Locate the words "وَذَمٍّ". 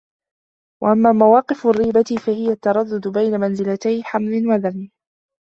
4.45-4.89